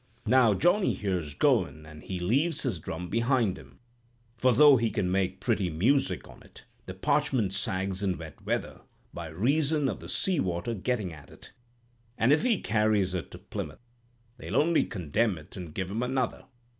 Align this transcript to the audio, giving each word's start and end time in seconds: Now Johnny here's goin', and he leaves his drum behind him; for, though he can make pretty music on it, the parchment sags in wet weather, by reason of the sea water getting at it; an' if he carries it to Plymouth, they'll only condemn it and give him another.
Now 0.25 0.55
Johnny 0.55 0.95
here's 0.95 1.35
goin', 1.35 1.85
and 1.85 2.01
he 2.01 2.17
leaves 2.19 2.63
his 2.63 2.79
drum 2.79 3.07
behind 3.07 3.55
him; 3.55 3.77
for, 4.35 4.51
though 4.51 4.77
he 4.77 4.89
can 4.89 5.11
make 5.11 5.39
pretty 5.39 5.69
music 5.69 6.27
on 6.27 6.41
it, 6.41 6.63
the 6.87 6.95
parchment 6.95 7.53
sags 7.53 8.01
in 8.01 8.17
wet 8.17 8.41
weather, 8.43 8.81
by 9.13 9.27
reason 9.27 9.87
of 9.87 9.99
the 9.99 10.09
sea 10.09 10.39
water 10.39 10.73
getting 10.73 11.13
at 11.13 11.29
it; 11.29 11.53
an' 12.17 12.31
if 12.31 12.41
he 12.41 12.59
carries 12.63 13.13
it 13.13 13.29
to 13.29 13.37
Plymouth, 13.37 13.85
they'll 14.37 14.55
only 14.57 14.85
condemn 14.85 15.37
it 15.37 15.55
and 15.55 15.71
give 15.75 15.91
him 15.91 16.01
another. 16.01 16.45